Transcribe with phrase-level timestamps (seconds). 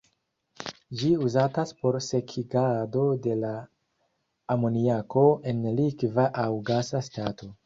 [1.01, 3.53] Ĝi uzatas por sekigado de la
[4.57, 7.53] amoniako en likva aŭ gasa stato.